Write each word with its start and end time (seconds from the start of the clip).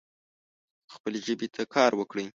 خپلې 0.93 1.19
ژبې 1.27 1.47
ته 1.55 1.63
کار 1.75 1.91
وکړئ 1.95 2.27